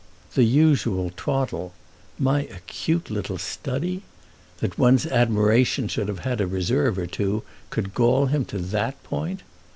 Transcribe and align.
"The 0.33 0.43
usual 0.45 1.11
twaddle"—my 1.15 2.45
acute 2.45 3.11
little 3.11 3.37
study! 3.37 4.01
That 4.57 4.79
one's 4.79 5.05
admiration 5.05 5.87
should 5.87 6.07
have 6.07 6.21
had 6.21 6.41
a 6.41 6.47
reserve 6.47 6.97
or 6.97 7.05
two 7.05 7.43
could 7.69 7.93
gall 7.93 8.25
him 8.25 8.43
to 8.45 8.57
that 8.57 9.03
point! 9.03 9.43